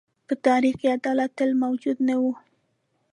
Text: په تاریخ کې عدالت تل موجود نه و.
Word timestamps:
په 0.27 0.33
تاریخ 0.47 0.75
کې 0.81 0.87
عدالت 0.97 1.31
تل 1.37 1.51
موجود 1.63 1.97
نه 2.07 2.15
و. 2.21 2.23